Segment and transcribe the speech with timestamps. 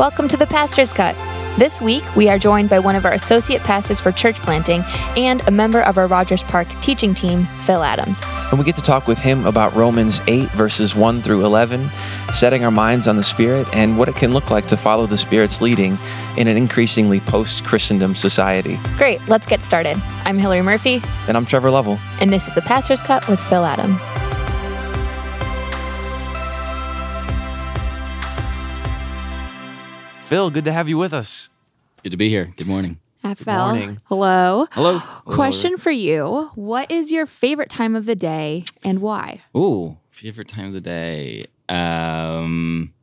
[0.00, 1.14] Welcome to the Pastor's Cut.
[1.58, 4.82] This week, we are joined by one of our associate pastors for church planting
[5.14, 8.18] and a member of our Rogers Park teaching team, Phil Adams.
[8.48, 11.86] And we get to talk with him about Romans 8, verses 1 through 11,
[12.32, 15.18] setting our minds on the Spirit and what it can look like to follow the
[15.18, 15.98] Spirit's leading
[16.38, 18.78] in an increasingly post Christendom society.
[18.96, 20.00] Great, let's get started.
[20.24, 21.02] I'm Hillary Murphy.
[21.28, 21.98] And I'm Trevor Lovell.
[22.22, 24.08] And this is the Pastor's Cut with Phil Adams.
[30.30, 31.50] Phil, good to have you with us.
[32.04, 32.54] Good to be here.
[32.56, 33.00] Good morning.
[33.24, 34.00] Good morning.
[34.04, 34.68] Hello.
[34.70, 35.00] Hello.
[35.24, 39.40] Question for you What is your favorite time of the day and why?
[39.56, 41.46] Ooh, favorite time of the day.
[41.68, 42.94] Um,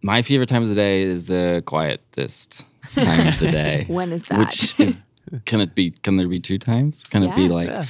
[0.00, 3.84] my favorite time of the day is the quietest time of the day.
[3.88, 4.38] When is that?
[4.38, 4.96] Which is
[5.44, 5.90] can it be?
[5.90, 7.04] Can there be two times?
[7.04, 7.84] Can it be like Yeah.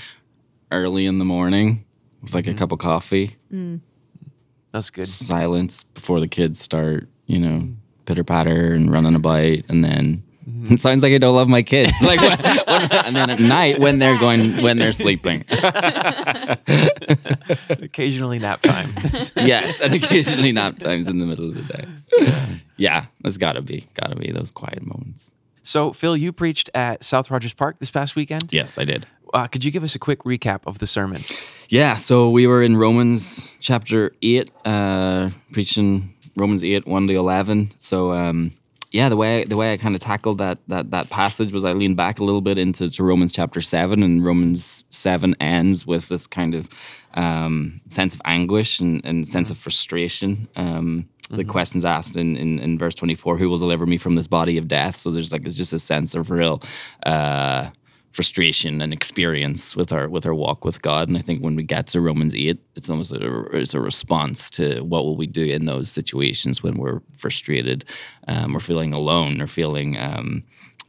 [0.72, 1.84] early in the morning
[2.22, 2.58] with like a mm-hmm.
[2.58, 3.78] cup of coffee, mm.
[4.72, 5.06] That's good.
[5.06, 7.76] silence before the kids start, you know, mm.
[8.06, 10.22] Pitter patter and running bite, and then.
[10.62, 11.92] It sounds like I don't love my kids.
[12.02, 15.42] Like, when, when- and then at night when they're going, when they're sleeping.
[17.70, 18.94] Occasionally nap time.
[19.36, 22.60] yes, and occasionally nap times in the middle of the day.
[22.76, 25.32] Yeah, that's gotta be, gotta be those quiet moments.
[25.62, 28.52] so, Phil, you preached at South Rogers Park this past weekend.
[28.52, 29.06] Yes, I did.
[29.32, 31.22] Uh, could you give us a quick recap of the sermon?
[31.68, 37.70] Yeah, so we were in Romans chapter 8, uh, preaching Romans 8, 1 to 11.
[37.78, 38.52] So, um,
[38.92, 41.72] yeah, the way the way I kind of tackled that that that passage was I
[41.74, 46.08] leaned back a little bit into to Romans chapter seven, and Romans seven ends with
[46.08, 46.68] this kind of
[47.14, 50.48] um, sense of anguish and, and sense of frustration.
[50.56, 54.16] Um, The questions asked in, in in verse twenty four: Who will deliver me from
[54.16, 54.96] this body of death?
[54.96, 56.60] So there's like it's just a sense of real.
[57.06, 57.70] Uh,
[58.12, 61.08] frustration and experience with our with our walk with God.
[61.08, 64.50] And I think when we get to Romans eight, it's almost a, it's a response
[64.50, 67.84] to what will we do in those situations when we're frustrated,
[68.26, 69.96] um, or feeling alone, or feeling.
[69.96, 70.42] Um,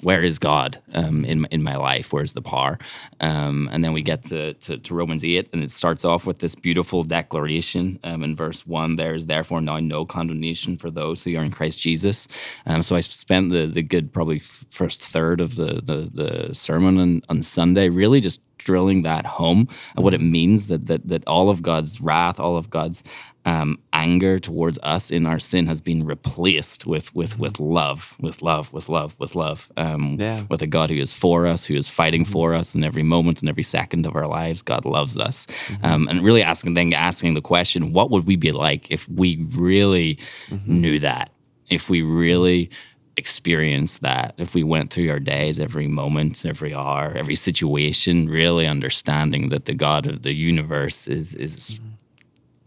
[0.03, 2.13] where is God um, in in my life?
[2.13, 2.77] Where's the power?
[3.19, 6.39] Um, and then we get to, to, to Romans eight, and it starts off with
[6.39, 8.95] this beautiful declaration um, in verse one.
[8.95, 12.27] There is therefore now no condemnation for those who are in Christ Jesus.
[12.65, 16.97] Um, so I spent the the good probably first third of the the, the sermon
[16.99, 21.23] on, on Sunday really just drilling that home and what it means that that that
[21.27, 23.03] all of God's wrath, all of God's
[23.43, 28.41] um, anger towards us in our sin has been replaced with with with love, with
[28.41, 29.67] love, with love, with love.
[29.77, 30.43] Um, Yeah.
[30.49, 33.41] With a God who is for us, who is fighting for us in every moment
[33.41, 34.61] and every second of our lives.
[34.61, 35.47] God loves us,
[35.81, 39.43] um, and really asking then asking the question, what would we be like if we
[39.55, 40.19] really
[40.65, 41.31] knew that?
[41.69, 42.69] If we really
[43.23, 48.65] experienced that if we went through our days every moment every hour every situation really
[48.75, 51.79] understanding that the god of the universe is is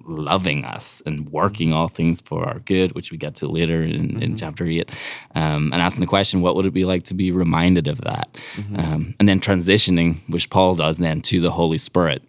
[0.07, 4.23] loving us and working all things for our good, which we get to later in,
[4.23, 4.91] in chapter eight,
[5.35, 8.29] um, and asking the question, what would it be like to be reminded of that?
[8.77, 12.23] Um, and then transitioning, which Paul does then, to the Holy Spirit.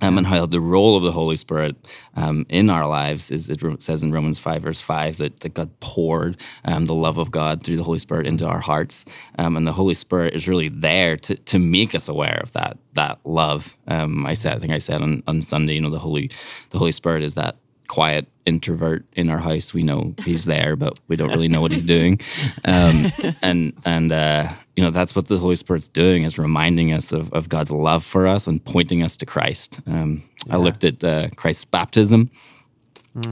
[0.00, 1.76] Um, and how the role of the Holy Spirit
[2.14, 5.78] um, in our lives is, it says in Romans 5, verse 5, that, that God
[5.80, 9.04] poured um, the love of God through the Holy Spirit into our hearts.
[9.38, 12.78] Um, and the Holy Spirit is really there to, to make us aware of that
[12.94, 13.76] that love.
[13.86, 16.30] Um, I said, I think I said on, on Sunday, you know, the Holy
[16.70, 17.56] the Holy Spirit is that
[17.88, 19.74] quiet introvert in our house.
[19.74, 22.20] We know he's there, but we don't really know what he's doing.
[22.64, 23.06] Um,
[23.42, 27.32] and and uh, you know that's what the Holy Spirit's doing is reminding us of,
[27.32, 29.80] of God's love for us and pointing us to Christ.
[29.86, 32.30] Um, I looked at uh, Christ's baptism.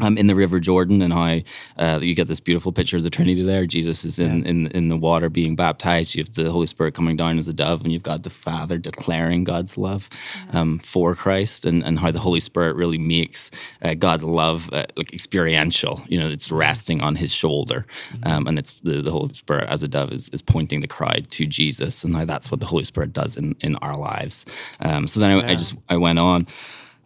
[0.00, 1.40] Um, in the River Jordan, and how
[1.78, 3.66] uh, you get this beautiful picture of the Trinity there.
[3.66, 6.14] Jesus is in, in, in the water being baptized.
[6.14, 8.78] You have the Holy Spirit coming down as a dove, and you've got the Father
[8.78, 10.08] declaring God's love
[10.52, 13.50] um, for Christ, and, and how the Holy Spirit really makes
[13.82, 16.02] uh, God's love uh, like experiential.
[16.08, 17.86] You know, it's resting on His shoulder,
[18.22, 21.30] um, and it's the, the Holy Spirit as a dove is, is pointing the crowd
[21.30, 24.44] to Jesus, and how that's what the Holy Spirit does in, in our lives.
[24.80, 26.46] Um, so then I, I just I went on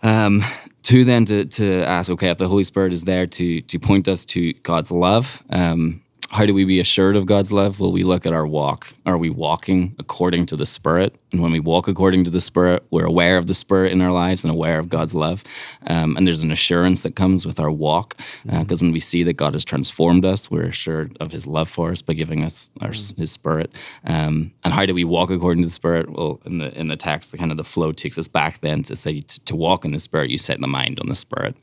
[0.02, 0.44] um,
[0.82, 4.08] to then to, to ask, okay, if the Holy Spirit is there to to point
[4.08, 7.80] us to God's love, um, how do we be assured of God's love?
[7.80, 8.94] Well, we look at our walk.
[9.04, 11.16] Are we walking according to the Spirit?
[11.32, 14.12] And when we walk according to the Spirit, we're aware of the Spirit in our
[14.12, 15.42] lives and aware of God's love.
[15.88, 19.34] Um, and there's an assurance that comes with our walk, because when we see that
[19.34, 22.91] God has transformed us, we're assured of His love for us by giving us our,
[22.91, 23.72] His Spirit.
[24.04, 26.10] Um, and how do we walk according to the Spirit?
[26.10, 28.84] Well, in the in the text, the kind of the flow takes us back then
[28.84, 31.56] to say to, to walk in the Spirit, you set the mind on the Spirit.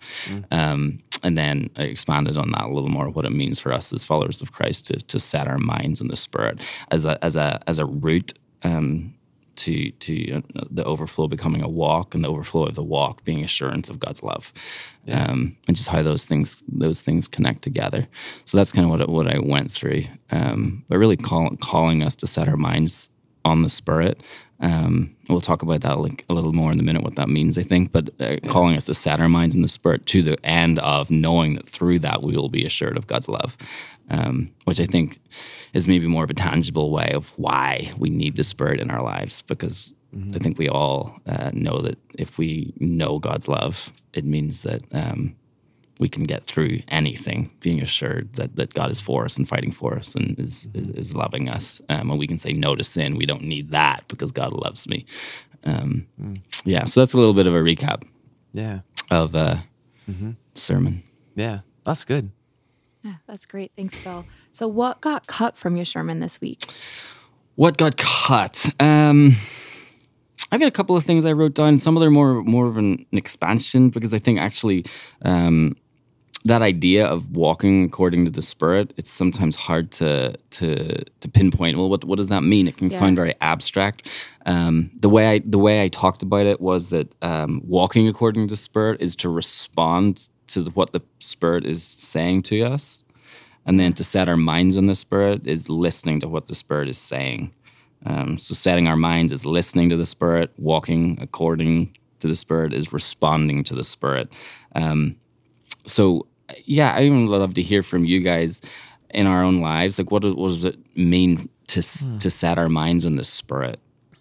[0.52, 3.92] Um, and then I expanded on that a little more, what it means for us
[3.94, 6.62] as followers of Christ to, to set our minds on the Spirit
[6.92, 8.34] as a as a as a root
[8.64, 9.14] um,
[9.58, 13.44] to to uh, the overflow becoming a walk, and the overflow of the walk being
[13.44, 14.54] assurance of God's love,
[15.08, 18.08] um, and just how those things those things connect together.
[18.46, 22.04] So that's kind of what I- what I went through, um, but really call, calling
[22.04, 23.10] us to set our minds
[23.46, 24.22] on the Spirit.
[24.60, 27.58] Um, we'll talk about that like a little more in a minute, what that means,
[27.58, 27.92] I think.
[27.92, 31.12] But uh, calling us to set our minds in the Spirit to the end of
[31.12, 33.58] knowing that through that we will be assured of God's love,
[34.10, 35.20] um, which I think
[35.74, 39.04] is maybe more of a tangible way of why we need the Spirit in our
[39.04, 39.44] lives.
[39.44, 39.94] Because
[40.34, 44.82] I think we all uh, know that if we know God's love, it means that
[44.92, 45.36] um,
[46.00, 49.72] we can get through anything, being assured that, that God is for us and fighting
[49.72, 51.82] for us and is, is, is loving us.
[51.90, 53.16] Um, and we can say no to sin.
[53.18, 55.06] We don't need that because God loves me.
[55.64, 56.08] Um,
[56.66, 58.04] Yeah, so that's a little bit of a recap
[58.54, 58.80] Yeah.
[59.10, 59.58] of uh,
[60.54, 61.04] sermon.
[61.36, 61.60] Yeah.
[61.84, 62.32] That's good.
[63.04, 63.72] Yeah, that's great.
[63.76, 64.26] Thanks, Phil.
[64.52, 66.66] So, what got cut from your sermon this week?
[67.56, 68.66] What got cut?
[68.80, 69.36] Um,
[70.52, 71.78] I've got a couple of things I wrote down.
[71.78, 74.86] Some of them are more more of an, an expansion because I think actually
[75.24, 75.76] um,
[76.48, 81.78] that idea of walking according to the Spirit it's sometimes hard to to to pinpoint.
[81.78, 82.68] Well, what what does that mean?
[82.68, 83.00] It can Yeah.
[83.00, 84.08] sound very abstract.
[84.46, 88.48] Um, the way I the way I talked about it was that um, walking according
[88.48, 93.04] to the Spirit is to respond to the, what the Spirit is saying to us.
[93.66, 96.88] And then to set our minds on the Spirit is listening to what the Spirit
[96.88, 97.52] is saying.
[98.06, 100.52] Um, so setting our minds is listening to the Spirit.
[100.58, 104.30] Walking according to the Spirit is responding to the Spirit.
[104.74, 105.18] Um,
[105.86, 106.27] so
[106.66, 108.62] yeah, I even love to hear from you guys
[109.10, 109.98] in our own lives.
[109.98, 112.18] Like, what, what does it mean to s hmm.
[112.18, 113.80] to set our minds on the Spirit?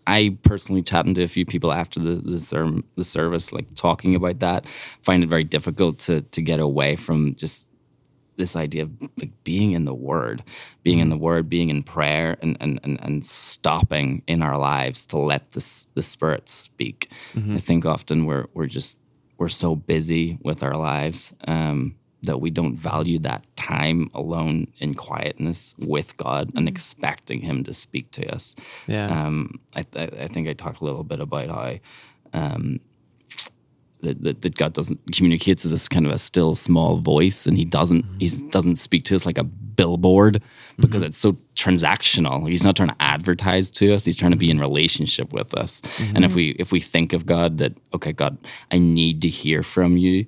[0.08, 4.14] I personally chatting to a few people after the the, serm- the service, like talking
[4.14, 4.64] about that,
[5.00, 7.68] find it very difficult to to get away from just
[8.36, 10.44] this idea of like being in the word
[10.82, 11.12] being in hmm.
[11.12, 15.52] the word being in prayer and and and, and stopping in our lives to let
[15.52, 17.56] the the spirit speak mm-hmm.
[17.56, 18.98] i think often we're we're just
[19.38, 21.94] we're so busy with our lives um
[22.26, 27.74] that we don't value that time alone in quietness with God and expecting Him to
[27.74, 28.54] speak to us.
[28.86, 29.06] Yeah.
[29.06, 31.78] Um, I, I, I think I talked a little bit about how
[32.32, 32.80] um,
[34.00, 37.56] that, that, that God doesn't communicates as this kind of a still small voice, and
[37.56, 40.42] He doesn't He doesn't speak to us like a billboard
[40.78, 42.48] because it's so transactional.
[42.48, 45.82] He's not trying to advertise to us; He's trying to be in relationship with us.
[46.14, 48.38] And if we if we think of God that okay, God,
[48.70, 50.26] I need to hear from you.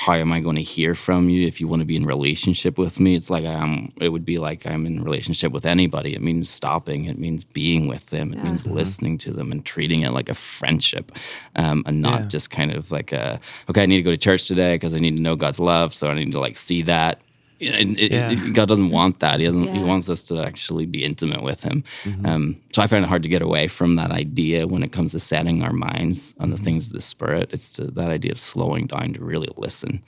[0.00, 2.78] How am I going to hear from you if you want to be in relationship
[2.78, 3.16] with me?
[3.16, 3.92] It's like I'm.
[4.00, 6.14] It would be like I'm in relationship with anybody.
[6.14, 7.06] It means stopping.
[7.06, 8.32] It means being with them.
[8.32, 11.10] It means listening to them and treating it like a friendship,
[11.56, 12.26] um, and not Yeah.
[12.28, 13.82] just kind of like a okay.
[13.82, 16.08] I need to go to church today because I need to know God's love, so
[16.08, 17.20] I need to like see that.
[17.58, 18.30] You know, and it- Yeah.
[18.30, 19.40] it- God doesn't want that.
[19.40, 19.68] He doesn't.
[19.74, 21.82] He wants us to actually be intimate with Him.
[22.04, 22.26] Mm-hmm.
[22.26, 25.12] Um, so I find it hard to get away from that idea when it comes
[25.12, 26.64] to setting our minds on the Mm-hmm.
[26.64, 27.50] things of the Spirit.
[27.52, 30.02] It's to, that idea of slowing down to really listen.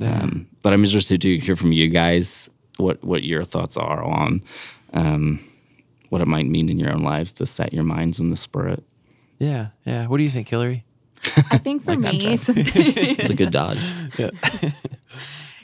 [0.00, 2.48] Um, but I'm interested to hear from you guys
[2.78, 4.42] what what your thoughts are on
[4.92, 5.40] um,
[6.10, 8.82] what it might mean in your own lives to set your minds on the Spirit.
[9.38, 9.68] Yeah.
[9.84, 10.06] Yeah.
[10.08, 10.84] What do you think, Hillary?
[11.50, 13.78] I think for Like me, it's, It's a good dodge.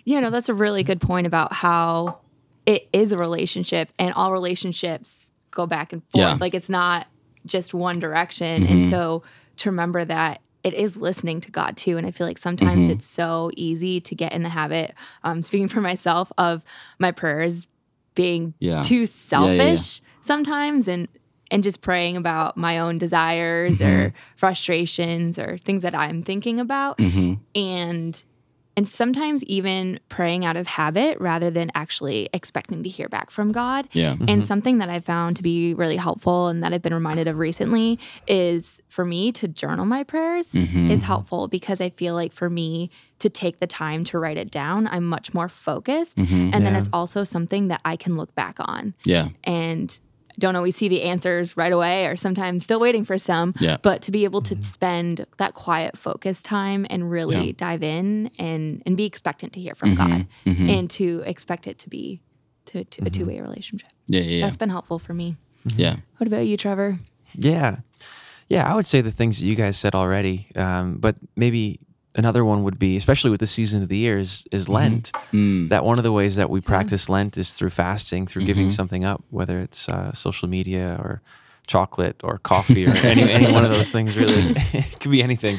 [0.04, 2.18] you know, that's a really good point about how
[2.66, 6.20] it is a relationship and all relationships go back and forth.
[6.20, 6.38] Yeah.
[6.40, 7.06] Like it's not
[7.46, 8.66] just one direction.
[8.66, 9.22] And so
[9.58, 11.96] to remember that it is listening to God too.
[11.98, 14.94] And I feel like sometimes it's so easy to get in the habit,
[15.24, 16.64] um, speaking for myself, of
[17.00, 17.66] my prayers
[18.14, 18.82] being Yeah.
[18.82, 19.06] too yeah, yeah.
[19.06, 21.08] selfish sometimes and
[21.50, 27.00] and just praying about my own desires or frustrations or things that I'm thinking about
[27.00, 28.22] hmm and
[28.76, 33.52] and sometimes even praying out of habit rather than actually expecting to hear back from
[33.52, 33.88] God.
[33.92, 34.16] Yeah.
[34.26, 37.38] And something that I found to be really helpful and that I've been reminded of
[37.38, 40.90] recently is for me to journal my prayers Mhm.
[40.90, 44.50] is helpful because I feel like for me to take the time to write it
[44.50, 46.16] down, I'm much more focused.
[46.18, 46.50] Mhm.
[46.52, 49.28] And then it's also something that I can look back on Yeah.
[49.44, 49.96] and
[50.42, 53.76] don't always see the answers right away or sometimes still waiting for some Yeah.
[53.80, 57.52] but to be able to spend that quiet focus time and really Yeah.
[57.66, 60.68] dive in and and be expectant to hear from god Mhm.
[60.76, 62.20] and to expect it to be
[62.66, 64.20] to, to a two-way relationship Yeah.
[64.20, 64.26] Yeah.
[64.36, 64.44] Yeah.
[64.44, 65.36] that's been helpful for me
[65.76, 65.96] yeah.
[66.18, 66.98] what about you trevor
[67.34, 67.76] Yeah.
[68.48, 70.48] Yeah, I would say the things that you guys said already.
[70.56, 71.80] Um, but maybe
[72.14, 75.12] another one would be, especially with the season of the year, is, is Lent.
[75.32, 75.68] Mm.
[75.70, 78.72] That one of the ways that we practice Lent is through fasting, through giving Mhm.
[78.72, 81.22] something up, whether it's uh, social media or
[81.66, 84.54] chocolate or coffee or any, any one of those things, really.
[84.72, 85.58] it could be anything.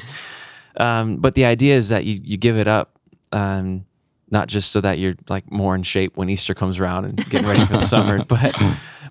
[0.78, 2.98] Um, but the idea is that you, you give it up.
[3.32, 3.86] Um,
[4.30, 7.48] not just so that you're like more in shape when Easter comes around and getting
[7.48, 8.56] ready for the summer, but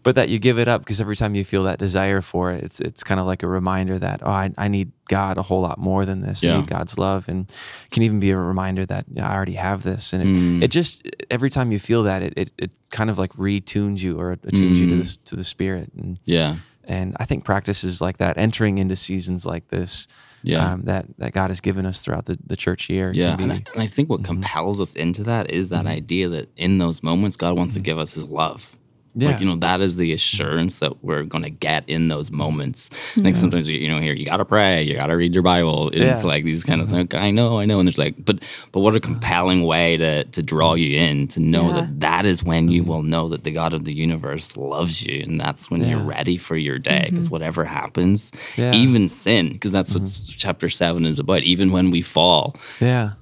[0.02, 2.64] but that you give it up because every time you feel that desire for it,
[2.64, 5.60] it's it's kind of like a reminder that oh, I, I need God a whole
[5.60, 6.42] lot more than this.
[6.42, 6.54] Yeah.
[6.54, 7.50] I need God's love, and
[7.90, 10.12] can even be a reminder that yeah, I already have this.
[10.12, 10.62] And it, Mm.
[10.62, 14.18] it just every time you feel that, it it, it kind of like retunes you
[14.18, 14.98] or attunes you to Mm.
[14.98, 15.92] this to the spirit.
[15.96, 16.56] And Yeah.
[16.84, 20.08] and I think practices like that, entering into seasons like this,
[20.42, 20.72] Yeah.
[20.72, 23.52] um, that that God has given us throughout the, the church year, Yeah, can and
[23.52, 27.02] I, and I think what compels us into that is that idea that in those
[27.04, 28.74] moments, God wants to give us His love.
[29.14, 29.30] Yeah.
[29.30, 32.88] Like you know, that is the assurance that we're going to get in those moments.
[32.88, 33.22] Mm-hmm.
[33.22, 35.88] Like sometimes you know, here you got to pray, you got to read your Bible.
[35.88, 36.28] And It's Yeah.
[36.28, 36.96] like these kind of mm-hmm.
[37.08, 37.14] things.
[37.14, 38.42] I know, I know, and there's like, but
[38.72, 41.80] but what a compelling way to to draw you in to know Yeah.
[41.80, 42.90] that that is when you mm-hmm.
[42.90, 46.36] will know that the God of the universe loves you, and that's when you're ready
[46.38, 47.06] for your day.
[47.10, 48.72] Because whatever happens, Yeah.
[48.72, 51.42] even sin, because that's what chapter seven is about.
[51.42, 53.12] Even when we fall, yeah.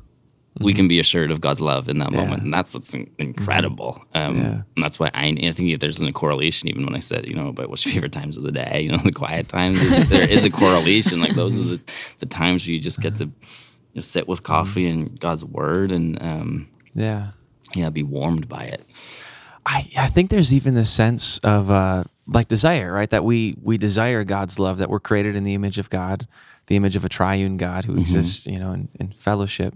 [0.60, 2.20] We can be assured of God's love in that Yeah.
[2.20, 4.02] moment, and that's what's in- incredible.
[4.14, 4.62] Um, Yeah.
[4.76, 6.68] And that's why I, I think there's a correlation.
[6.68, 8.90] Even when I said, you know, about what's your favorite times of the day, you
[8.92, 11.20] know, the quiet times, there is a correlation.
[11.20, 11.80] Like those are the,
[12.18, 13.32] the times where you just get to you
[13.96, 17.28] know, sit with coffee and God's word, and um, Yeah.
[17.74, 18.84] yeah, be warmed by it.
[19.66, 23.10] I, I think there's even this sense of uh, like desire, right?
[23.10, 26.26] That we we desire God's love, that we're created in the image of God,
[26.66, 29.74] the image of a triune God who exists, you know, in, in fellowship.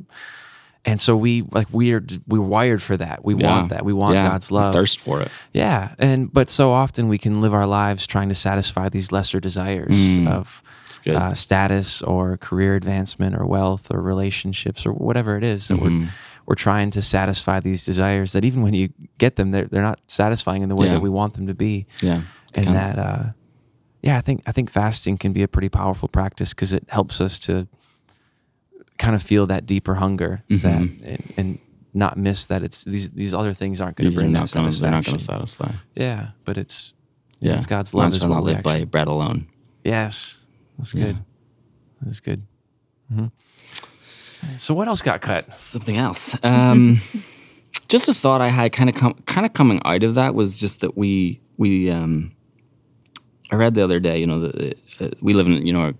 [0.86, 3.24] And so we like we are we're wired for that.
[3.24, 3.84] We want that.
[3.84, 4.28] We want Yeah.
[4.28, 4.74] God's We love.
[4.74, 5.30] thirst for it.
[5.52, 9.40] Yeah, and but so often we can live our lives trying to satisfy these lesser
[9.40, 9.96] desires
[10.28, 10.62] of
[11.06, 16.02] uh, status or career advancement or wealth or relationships or whatever it is that Mm-hmm.
[16.02, 16.08] we're
[16.46, 20.00] we're trying to satisfy these desires that even when you get them, they're they're not
[20.08, 20.92] satisfying in the way Yeah.
[20.92, 21.86] that we want them to be.
[22.02, 22.20] Yeah,
[22.54, 23.24] and that uh,
[24.02, 27.22] yeah, I think I think fasting can be a pretty powerful practice because it helps
[27.22, 27.66] us to
[28.98, 30.66] kind of feel that deeper hunger Mm-hmm.
[30.66, 31.58] that and, and
[31.92, 34.80] not miss that it's these these other things aren't going to bring that going to
[34.80, 35.70] they're not going to satisfy.
[35.94, 36.92] Yeah, but it's
[37.40, 39.46] Yeah, it's God's love is shall what not live by bread alone.
[39.84, 40.38] Yes,
[40.78, 41.04] that's Yeah.
[41.04, 41.16] good.
[42.02, 42.42] That's good.
[43.12, 43.26] hmm
[44.58, 45.60] So what else got cut?
[45.60, 46.36] something else.
[46.42, 47.00] Um,
[47.88, 50.58] just a thought I had, kind of com- kind of coming out of that, was
[50.58, 52.32] just that we we um,
[53.52, 54.18] I read the other day.
[54.18, 55.92] You know, that uh, we live in you know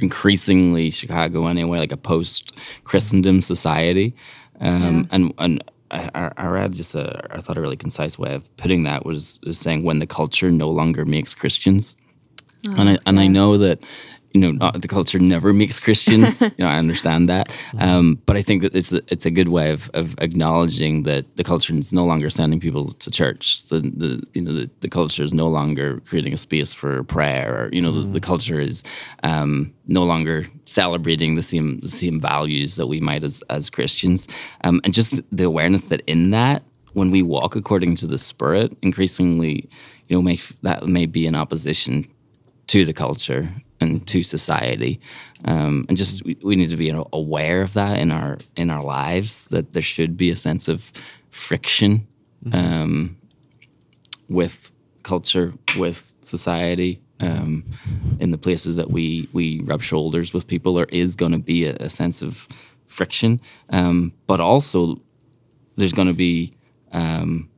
[0.00, 2.52] increasingly Chicago anyway, like a post
[2.84, 4.14] Christendom society,
[4.60, 5.64] um, and and.
[5.90, 9.40] I, I- read just a, I thought a really concise way of putting that was,
[9.46, 11.94] was saying when the culture no longer makes Christians,
[12.66, 13.78] and I and I know that
[14.38, 16.40] you know not, the culture never makes Christians.
[16.40, 19.48] you know, I understand that, um, but I think that it's a, it's a good
[19.48, 23.64] way of, of acknowledging that the culture is no longer sending people to church.
[23.64, 27.64] The the you know the, the culture is no longer creating a space for prayer,
[27.64, 28.84] or you know the, the culture is
[29.24, 34.28] um, no longer celebrating the same the same values that we might as as Christians,
[34.62, 38.76] um, and just the awareness that in that when we walk according to the Spirit,
[38.82, 39.68] increasingly,
[40.06, 42.06] you know, may f- that may be in opposition
[42.68, 45.00] to the culture and to society,
[45.44, 48.82] um, and just we, we need to be aware of that in our in our
[48.82, 49.46] lives.
[49.46, 50.92] That there should be a sense of
[51.30, 52.06] friction
[52.52, 53.16] um,
[54.28, 54.72] with
[55.02, 57.00] culture, with society.
[57.20, 57.64] Um,
[58.20, 61.64] in the places that we we rub shoulders with people, there is going to be
[61.64, 62.46] a, a sense of
[62.86, 65.00] friction, um, but also
[65.76, 66.54] there's going to be
[66.92, 67.48] um,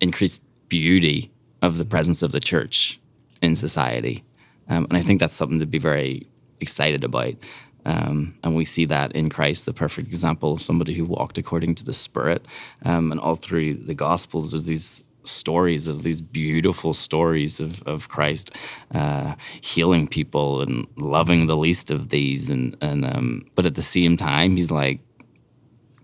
[0.00, 1.30] increased beauty
[1.62, 2.98] of the presence of the church
[3.42, 4.24] in society.
[4.68, 6.26] Um, and I think that's something to be very
[6.60, 7.34] excited about.
[7.84, 11.76] Um, and we see that in Christ, the perfect example of somebody who walked according
[11.76, 12.44] to the Spirit.
[12.84, 18.08] Um, and all through the Gospels, there's these stories of these beautiful stories of, of
[18.08, 18.52] Christ
[18.94, 22.50] uh, healing people and loving the least of these.
[22.50, 25.00] And, and um, but at the same time, he's like,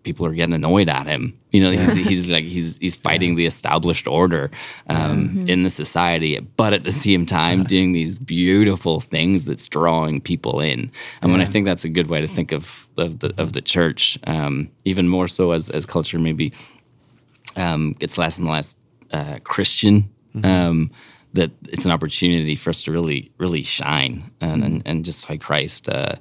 [0.02, 1.34] people are getting annoyed at him.
[1.50, 4.50] You know, he's, he's like he's he's fighting the established order
[4.88, 10.20] um, in the society, but at the same time doing these beautiful things that's drawing
[10.20, 10.90] people in.
[11.20, 13.62] And when I think that's a good way to think of of the, of the
[13.62, 16.52] church, um, even more so as as culture maybe
[17.56, 18.74] um, gets less and less
[19.12, 20.10] uh, Christian.
[20.42, 20.90] Um,
[21.34, 25.36] that it's an opportunity for us to really, really shine, and and, and just how
[25.36, 26.16] Christ uh,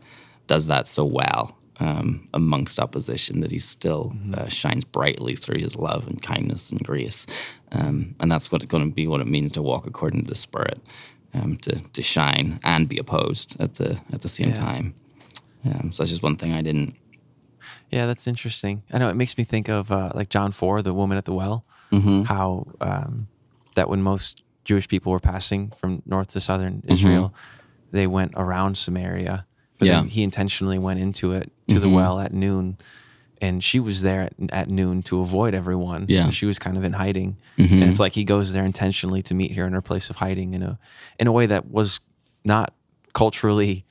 [0.48, 5.76] does that so well um, amongst opposition, that He still uh, shines brightly through His
[5.76, 7.26] love and kindness and grace,
[7.72, 10.36] um, and that's what going to be what it means to walk according to the
[10.48, 10.80] Spirit,
[11.34, 14.56] um, to to shine and be opposed at the at the same Yeah.
[14.70, 14.94] time.
[15.66, 16.96] Um, so that's just one thing I didn't.
[17.92, 18.84] Yeah, that's interesting.
[18.94, 21.34] I know it makes me think of uh, like John four, the woman at the
[21.34, 21.66] well.
[21.92, 22.24] Mm-hmm.
[22.24, 23.28] How um,
[23.76, 26.94] that when most Jewish people were passing from north to southern Mm-hmm.
[26.94, 27.34] Israel,
[27.92, 29.46] they went around Samaria,
[29.82, 29.96] but Yeah.
[30.02, 31.94] then he intentionally went into it to the Mhm.
[31.96, 32.78] well at noon,
[33.42, 36.06] and she was there at, at noon to avoid everyone.
[36.08, 36.30] Yeah.
[36.30, 39.56] she was kind of in hiding, and it's like he goes there intentionally to meet
[39.56, 40.78] her in her place of hiding in a
[41.20, 42.00] in a way that was
[42.46, 42.74] not
[43.14, 43.84] culturally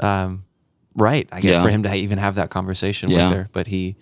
[0.00, 0.44] um,
[0.94, 1.28] right.
[1.32, 1.62] I guess Yeah.
[1.62, 3.28] for him to even have that conversation Yeah.
[3.28, 3.96] with her, but he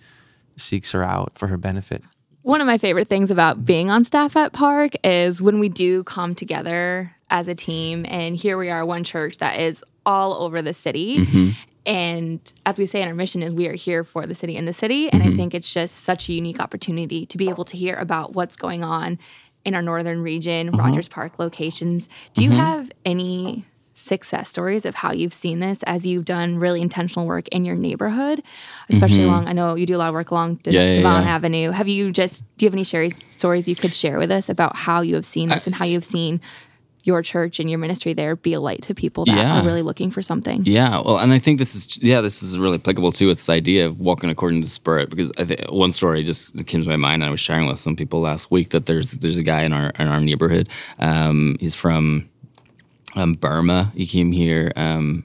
[0.57, 2.03] seeks her out for her benefit.
[2.41, 6.03] One of my favorite things about being on staff at Park is when we do
[6.03, 10.59] come together as a team, and here we are, one church that is all over
[10.63, 11.19] the city.
[11.19, 11.49] Mm-hmm.
[11.85, 14.67] And as we say in our mission, is we are here for the city and
[14.67, 15.07] the city.
[15.07, 15.37] And I mm-hmm.
[15.37, 18.83] think it's just such a unique opportunity to be able to hear about what's going
[18.83, 19.19] on
[19.65, 20.81] in our northern region, uh-huh.
[20.81, 22.09] Rogers Park locations.
[22.33, 22.59] Do you mm-hmm.
[22.59, 27.47] have any success stories of how you've seen this as you've done really intentional work
[27.49, 28.41] in your neighborhood,
[28.89, 29.47] especially along?
[29.47, 31.35] I know you do a lot of work along De- Yeah, yeah.
[31.35, 31.69] Avenue.
[31.69, 35.01] Have you just do you have any stories you could share with us about how
[35.01, 36.41] you have seen this and how you've seen
[37.03, 39.61] your church and your ministry there be a light to people that Yeah.
[39.61, 40.63] are really looking for something?
[40.65, 43.49] Yeah, well, and I think this is yeah, this is really applicable too with this
[43.49, 45.09] idea of walking according to the Spirit.
[45.09, 47.23] Because I think one story just came to my mind.
[47.23, 49.91] I was sharing with some people last week that there's there's a guy in our
[49.97, 50.67] in our neighborhood.
[50.99, 52.29] Um, he's from
[53.15, 53.91] um, Burma.
[53.95, 55.23] He came here um,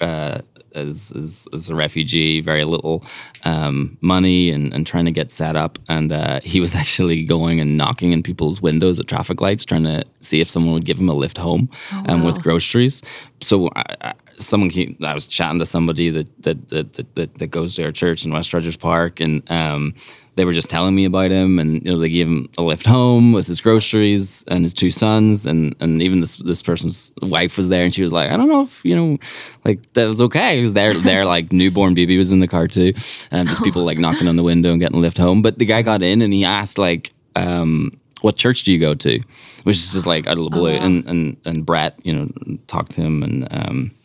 [0.00, 0.40] uh,
[0.76, 3.04] as, as as a refugee, very little
[3.44, 5.78] um, money, and, and trying to get set up.
[5.88, 9.84] And uh, he was actually going and knocking in people's windows at traffic lights, trying
[9.84, 11.68] to see if someone would give him a lift home
[12.08, 13.02] um, with groceries.
[13.40, 17.38] So I, I, someone came, I was chatting to somebody that that, that that that
[17.38, 19.94] that goes to our church in West Rogers Park, and um,
[20.36, 22.86] they were just telling me about him, and you know they gave him a lift
[22.86, 27.56] home with his groceries and his two sons, and and even this this person's wife
[27.56, 29.18] was there, and she was like, I don't know if you know,
[29.64, 30.56] like that was okay.
[30.56, 32.92] He was there, there like newborn baby was in the car too,
[33.30, 35.42] and just people like knocking on the window and getting a lift home.
[35.42, 37.12] But the guy got in and he asked like.
[37.34, 39.20] Um, what church do you go to?
[39.64, 40.70] Which is just like out of the blue.
[40.70, 42.28] And, and and Brett, you know,
[42.66, 43.95] talked to him and um,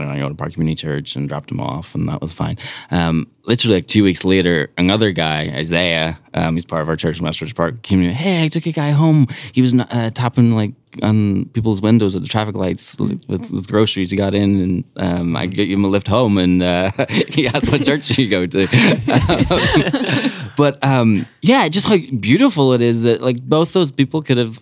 [0.00, 2.56] so I go to Park Community Church and dropped him off, and that was fine.
[2.90, 7.18] Um, literally, like two weeks later, another guy, Isaiah, um, he's part of our church
[7.18, 9.26] in West Ridge Park, came to me, Hey, I took a guy home.
[9.52, 14.10] He was uh, tapping like on people's windows at the traffic lights with, with groceries.
[14.10, 16.90] He got in, and um, I gave him a lift home, and uh,
[17.28, 18.66] he asked what church you go to.
[20.56, 24.60] but um, yeah, just how beautiful it is that like both those people could have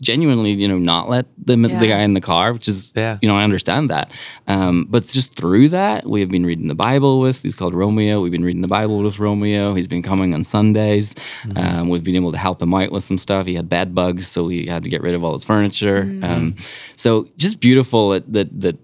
[0.00, 3.18] genuinely, you know, not let the, the guy in the car, which is, Yeah.
[3.20, 4.10] you know, I understand that.
[4.46, 8.20] Um, but just through that, we have been reading the Bible with, he's called Romeo.
[8.20, 9.74] We've been reading the Bible with Romeo.
[9.74, 11.14] He's been coming on Sundays.
[11.56, 13.46] Um, we've been able to help him out with some stuff.
[13.46, 16.02] He had bed bugs, so he had to get rid of all his furniture.
[16.22, 16.56] Um,
[16.96, 18.76] so just beautiful that, that, that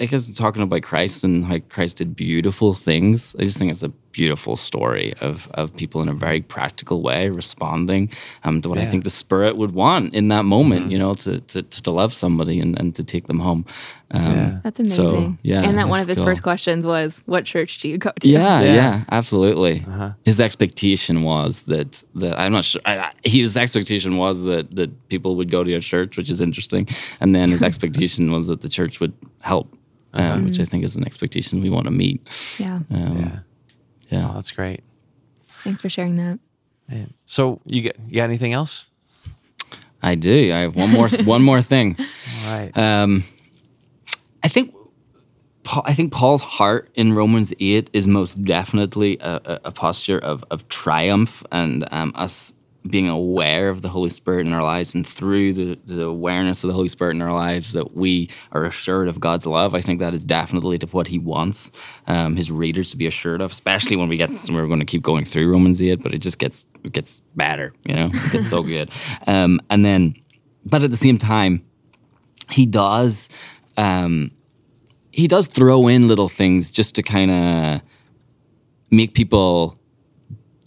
[0.00, 3.36] I guess talking about Christ and how Christ did beautiful things.
[3.38, 7.28] I just think it's a beautiful story of of people in a very practical way
[7.30, 8.10] responding
[8.44, 10.90] um, to what I think the Spirit would want in that moment.
[10.90, 13.64] You know, to to, to love somebody and, and to take them home.
[14.12, 14.60] Um, Yeah.
[14.64, 15.38] That's so, amazing.
[15.42, 16.26] yeah, And that one of his cool.
[16.26, 18.28] first questions was, What church do you go to?
[18.28, 18.74] Yeah, Yeah.
[18.74, 19.84] yeah, absolutely.
[19.86, 20.10] Uh-huh.
[20.24, 22.80] His expectation was that that I'm not sure.
[22.84, 26.40] I, I, his expectation was that that people would go to your church, which is
[26.40, 26.88] interesting,
[27.20, 29.66] and then his expectation was that the church would help,
[30.12, 32.18] um, which I think is an expectation we want to meet.
[32.58, 32.80] Yeah.
[34.10, 34.20] Yeah.
[34.20, 34.28] yeah.
[34.30, 34.82] Oh, that's great.
[35.64, 36.38] Thanks for sharing that.
[36.88, 37.14] Man.
[37.26, 38.88] So you get you got anything else?
[40.02, 40.52] I do.
[40.52, 41.96] I have one more one more thing.
[41.98, 42.76] All right.
[42.76, 43.24] Um,
[44.42, 44.74] I think
[45.62, 50.18] Paul, I think Paul's heart in Romans eight is most definitely a, a, a posture
[50.18, 52.54] of of triumph and um, us
[52.88, 56.68] being aware of the Holy Spirit in our lives, and through the, the awareness of
[56.68, 59.74] the Holy Spirit in our lives, that we are assured of God's love.
[59.74, 61.70] I think that is definitely to what He wants
[62.06, 64.30] um, His readers to be assured of, especially when we get.
[64.50, 67.72] We're going to keep going through Romans eight, but it just gets it gets better.
[67.86, 68.90] You know, it gets so good.
[69.26, 70.14] Um, and then,
[70.64, 71.64] but at the same time,
[72.50, 73.28] he does
[73.76, 74.30] um,
[75.10, 77.82] he does throw in little things just to kind of
[78.90, 79.78] make people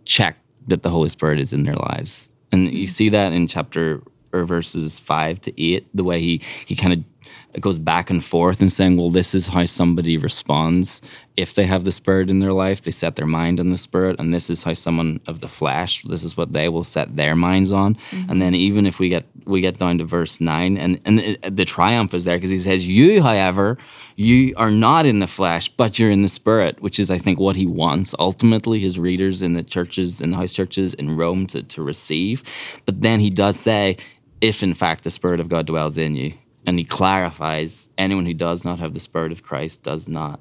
[0.06, 2.30] check that the Holy Spirit is in their lives.
[2.52, 2.86] And you mm-hmm.
[2.86, 7.62] see that in chapter or verses five to eight, the way he he kind of
[7.62, 11.02] goes back and forth and saying, well, this is how somebody responds
[11.36, 12.82] if they have the Spirit in their life.
[12.82, 16.04] They set their mind on the Spirit, and this is how someone of the flesh,
[16.04, 17.96] this is what they will set their minds on.
[17.96, 18.30] Mm-hmm.
[18.30, 21.56] And then even if we get we get down to verse nine, and and it,
[21.56, 23.78] the triumph is there because he says, "You, however,
[24.16, 27.40] you are not in the flesh, but you're in the Spirit," which is, I think,
[27.40, 31.48] what he wants ultimately his readers in the churches in the house churches in Rome
[31.48, 32.44] to to receive.
[32.86, 33.98] But then he does say,
[34.40, 36.34] "If in fact the Spirit of God dwells in you."
[36.66, 40.40] And he clarifies anyone who does not have the Spirit of Christ does not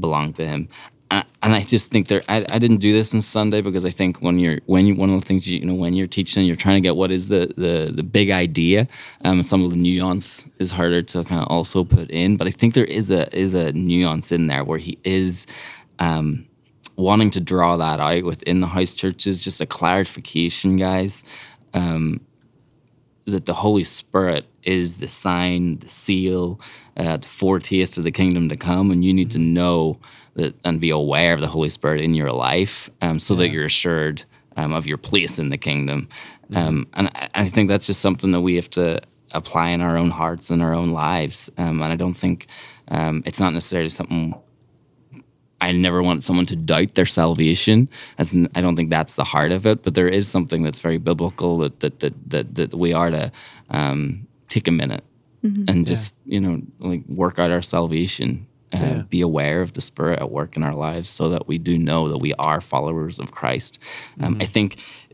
[0.00, 0.68] belong to him.
[1.10, 3.90] And and I just think there, I, I didn't do this on Sunday because I
[3.90, 6.44] think when you're, when you, one of the things, you, you know, when you're teaching,
[6.46, 8.88] you're trying to get what is the, the, the big idea.
[9.24, 12.50] Um, some of the nuance is harder to kind of also put in, but I
[12.50, 15.46] think there is a, is a nuance in there where he is,
[15.98, 16.46] um,
[16.96, 21.24] wanting to draw that out within the house churches, just a clarification, guys,
[21.74, 22.20] um,
[23.26, 26.60] that the Holy Spirit is the sign, the seal,
[26.96, 29.98] uh, the foretaste of the kingdom to come, and you need to know
[30.34, 33.64] that and be aware of the Holy Spirit in your life, um, so that you're
[33.64, 34.24] assured
[34.56, 36.08] um, of your place in the kingdom.
[36.54, 39.00] Um, and I, I think that's just something that we have to
[39.30, 41.50] apply in our own hearts and our own lives.
[41.58, 42.46] Um, and I don't think
[42.88, 44.34] um, it's not necessarily something
[45.60, 47.88] I never want someone to doubt their salvation.
[48.18, 50.78] As n- I don't think that's the heart of it, but there is something that's
[50.78, 53.32] very biblical that that that that, that we are to
[53.70, 55.04] um, take a minute
[55.68, 56.54] and just you know
[56.90, 58.46] like work out our salvation.
[58.72, 61.74] Uh, Be aware of the Spirit at work in our lives, so that we do
[61.78, 63.78] know that we are followers of Christ.
[64.20, 64.68] Um, I think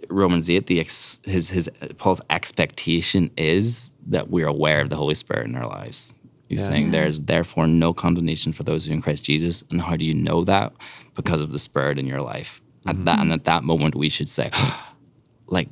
[0.09, 5.15] Romans eight, the ex, his his Paul's expectation is that we're aware of the Holy
[5.15, 6.15] Spirit in our lives.
[6.49, 9.63] He's saying there's therefore no condemnation for those who are in Christ Jesus.
[9.71, 10.73] And how do you know that?
[11.15, 12.61] Because of the Spirit in your life.
[12.87, 14.51] At that and at that moment, we should say,
[15.57, 15.69] like,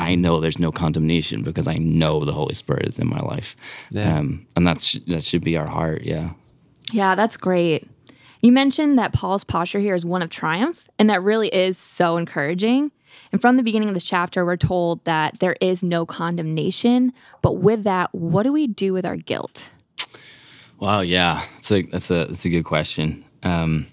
[0.00, 3.54] I know there's no condemnation because I know the Holy Spirit is in my life.
[3.90, 4.18] Yeah.
[4.18, 6.02] Um, and that's that should be our heart.
[6.02, 6.30] Yeah.
[6.92, 7.88] Yeah, that's great.
[8.42, 12.16] You mentioned that Paul's posture here is one of triumph, and that really is so
[12.16, 12.90] encouraging.
[13.32, 17.12] And from the beginning of this chapter, we're told that there is no condemnation.
[17.42, 19.64] But with that, what do we do with our guilt?
[20.78, 23.24] Wow, yeah, that's a that's a that's a good question.
[23.42, 23.86] Um,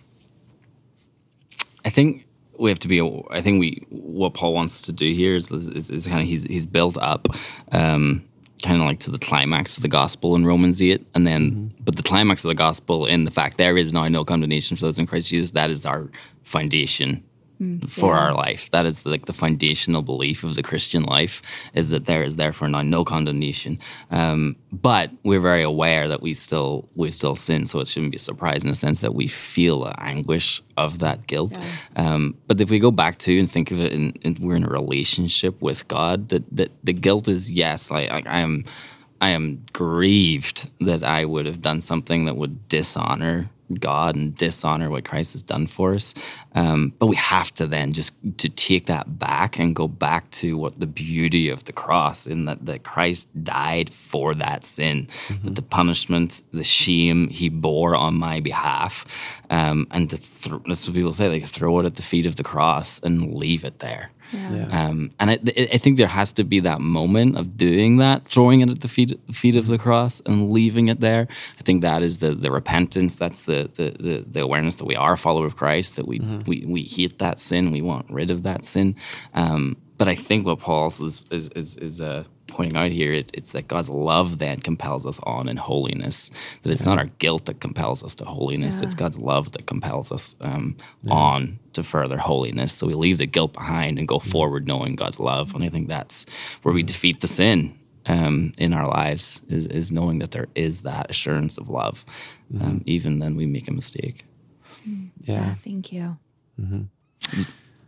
[1.83, 2.26] I think
[2.59, 3.01] we have to be.
[3.29, 6.43] I think we what Paul wants to do here is is, is kind of he's
[6.43, 7.27] he's built up,
[7.71, 8.23] um,
[8.63, 11.95] kind of like to the climax of the gospel in Romans eight, and then but
[11.95, 14.99] the climax of the gospel in the fact there is now no condemnation for those
[14.99, 15.51] in Christ Jesus.
[15.51, 16.09] That is our
[16.43, 17.23] foundation
[17.87, 18.19] for yeah.
[18.19, 18.69] our life.
[18.71, 21.41] That is like the foundational belief of the Christian life
[21.73, 23.79] is that there is therefore now no condemnation.
[24.11, 28.17] Um, but we're very aware that we still we still sin, so it shouldn't be
[28.17, 31.57] a surprise in a sense that we feel the anguish of that guilt.
[31.95, 34.63] Um, but if we go back to and think of it, in, in, we're in
[34.63, 36.29] a relationship with God.
[36.29, 38.65] That that the guilt is yes, like, like I am.
[39.19, 43.49] I am grieved that I would have done something that would dishonor
[43.79, 46.13] God and dishonor what Christ has done for us.
[46.53, 50.57] Um, but we have to then just to take that back and go back to
[50.57, 55.07] what the beauty of the cross in that that Christ died for that sin,
[55.43, 59.05] that the punishment, the shame He bore on my behalf,
[59.49, 62.35] um, and to th- that's what people say, like throw it at the feet of
[62.35, 64.11] the cross and leave it there.
[64.31, 64.67] Yeah.
[64.71, 65.39] Um, and I,
[65.73, 68.87] I think there has to be that moment of doing that, throwing it at the
[68.87, 71.27] feet feet of the cross and leaving it there.
[71.59, 73.15] I think that is the the repentance.
[73.15, 75.95] That's the the the, the awareness that we are a follower of Christ.
[75.95, 77.71] That we we we hate that sin.
[77.71, 78.95] We want rid of that sin.
[79.33, 83.31] Um, but I think what Paul is is is, is uh, pointing out here, it,
[83.33, 86.31] it's that God's love then compels us on in holiness.
[86.63, 88.81] That it's not our guilt that compels us to holiness.
[88.81, 90.77] It's God's love that compels us um,
[91.09, 92.73] on to further holiness.
[92.73, 95.53] So we leave the guilt behind and go forward knowing God's love.
[95.53, 96.25] And I think that's
[96.63, 100.83] where we defeat the sin um, in our lives is, is knowing that there is
[100.83, 102.05] that assurance of love,
[102.61, 104.23] um, even then we make a mistake.
[105.19, 105.55] Yeah.
[105.55, 106.17] Thank you.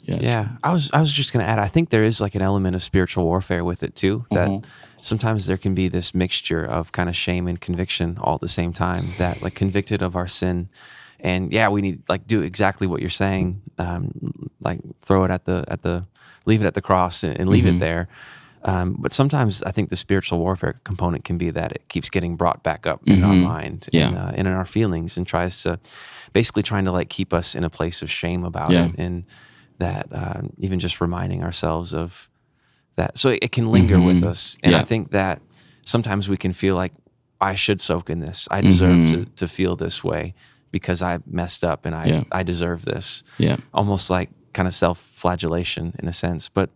[0.10, 0.17] Yeah.
[0.22, 1.60] Yeah, I was I was just going to add.
[1.60, 4.26] I think there is like an element of spiritual warfare with it too.
[4.32, 4.50] That
[5.02, 8.48] sometimes there can be this mixture of kind of shame and conviction all at the
[8.48, 9.10] same time.
[9.17, 10.69] That like convicted of our sin,
[11.19, 13.62] and yeah, we need like do exactly what you're saying.
[13.78, 16.06] Um, like throw it at the at the
[16.45, 18.08] leave it at the cross and, and leave it there.
[18.63, 22.36] Um, but sometimes I think the spiritual warfare component can be that it keeps getting
[22.36, 24.08] brought back up in our mind Yeah.
[24.08, 25.80] and, uh, and in our feelings and tries to
[26.34, 28.88] basically trying to like keep us in a place of shame about Yeah.
[28.88, 29.24] it and
[29.80, 32.30] that uh, even just reminding ourselves of
[32.96, 33.18] that.
[33.18, 34.58] So it can linger with us.
[34.63, 35.42] And i think that
[35.86, 36.94] sometimes we can feel like
[37.42, 38.48] i should soak in this.
[38.52, 40.34] I deserve to, to feel this way
[40.72, 42.24] because i messed up and i Yeah.
[42.32, 43.24] i deserve this.
[43.38, 43.58] Yeah.
[43.74, 46.50] almost like kind of self-flagellation in a sense.
[46.50, 46.70] But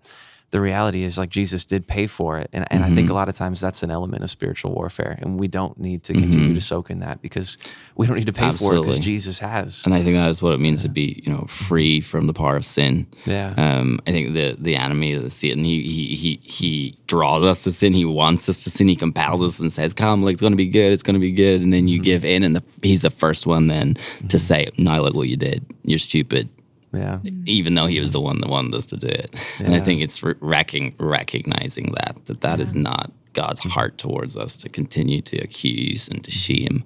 [0.54, 3.12] the reality is like jesus did pay for it and, and i think mm-hmm.
[3.12, 6.14] a lot of times that's an element of spiritual warfare and we don't need to
[6.14, 6.22] mm-hmm.
[6.22, 7.58] continue to soak in that because
[7.96, 10.42] we don't need to pay for it because jesus has And I think that is
[10.42, 13.08] what it means to be, you know, free from the power of sin.
[13.26, 13.54] Yeah.
[13.58, 17.72] Um, I think the the enemy, the Satan, he he he he draws us to
[17.72, 17.94] sin.
[17.94, 18.88] He wants us to sin.
[18.88, 20.94] He compels us and says, "Come, like it's going to be good.
[20.94, 22.04] It's going to be good." And then you mm-hmm.
[22.04, 23.96] give in, and the, he's the first one then
[24.30, 25.66] to say, "No, look what you did.
[25.84, 26.50] You're stupid."
[26.94, 29.80] Yeah Even though he was the one that wanted us to do it, and I
[29.80, 34.70] think it's re- recking, recognizing that that that is not God's heart towards us to
[34.70, 36.84] continue to accuse and to shame,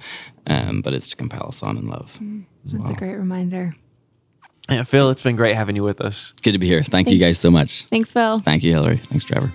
[0.47, 2.17] um, but it's to compel us on in love.
[2.65, 3.75] That's a great reminder.
[4.69, 6.83] yeah phil it's been great having you with us Good to be here.
[6.83, 7.83] Thank you guys so much.
[7.85, 8.39] Thanks, Phil.
[8.39, 8.97] Thank you, Hillary.
[8.97, 9.51] Thanks, Trevor.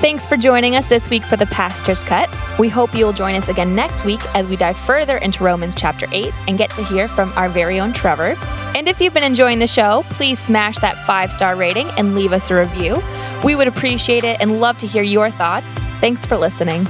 [0.00, 2.30] Thanks for joining us this week for the Pastor's Cut.
[2.56, 6.06] We hope you'll join us again next week as we dive further into Romans chapter
[6.12, 8.36] 8 and get to hear from our very own Trevor.
[8.76, 12.32] And if you've been enjoying the show, please smash that five star rating and leave
[12.32, 13.02] us a review.
[13.42, 15.66] We would appreciate it and love to hear your thoughts.
[15.98, 16.86] Thanks for listening.